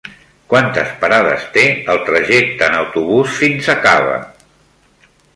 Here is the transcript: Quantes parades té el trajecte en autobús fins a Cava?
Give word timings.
Quantes 0.51 0.93
parades 1.01 1.43
té 1.57 1.65
el 1.93 1.99
trajecte 2.07 2.69
en 2.69 2.77
autobús 2.79 3.35
fins 3.41 3.69
a 3.75 3.75
Cava? 3.83 4.17